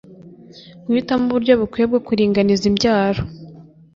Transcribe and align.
Guhitamo 0.85 1.23
uburyo 1.27 1.53
bukwiye 1.61 1.85
bwo 1.89 1.99
kuringaniza 2.05 2.63
imbyaro 2.69 3.21